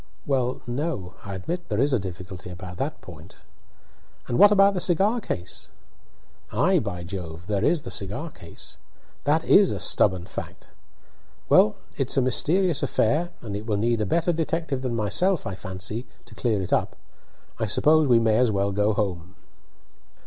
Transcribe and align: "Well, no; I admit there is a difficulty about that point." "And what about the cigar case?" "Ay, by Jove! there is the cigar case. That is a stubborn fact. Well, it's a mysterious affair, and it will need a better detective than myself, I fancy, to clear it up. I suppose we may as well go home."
"Well, 0.25 0.61
no; 0.65 1.13
I 1.23 1.35
admit 1.35 1.69
there 1.69 1.79
is 1.79 1.93
a 1.93 1.99
difficulty 1.99 2.49
about 2.49 2.77
that 2.77 3.01
point." 3.01 3.35
"And 4.27 4.39
what 4.39 4.51
about 4.51 4.73
the 4.73 4.79
cigar 4.79 5.21
case?" 5.21 5.69
"Ay, 6.51 6.79
by 6.79 7.03
Jove! 7.03 7.45
there 7.45 7.63
is 7.63 7.83
the 7.83 7.91
cigar 7.91 8.31
case. 8.31 8.79
That 9.25 9.43
is 9.43 9.71
a 9.71 9.79
stubborn 9.79 10.25
fact. 10.25 10.71
Well, 11.49 11.75
it's 11.99 12.17
a 12.17 12.21
mysterious 12.23 12.81
affair, 12.81 13.29
and 13.41 13.55
it 13.55 13.67
will 13.67 13.77
need 13.77 14.01
a 14.01 14.07
better 14.07 14.33
detective 14.33 14.81
than 14.81 14.95
myself, 14.95 15.45
I 15.45 15.53
fancy, 15.53 16.07
to 16.25 16.33
clear 16.33 16.63
it 16.63 16.73
up. 16.73 16.95
I 17.59 17.67
suppose 17.67 18.07
we 18.07 18.17
may 18.17 18.37
as 18.37 18.49
well 18.49 18.71
go 18.71 18.93
home." 18.93 19.35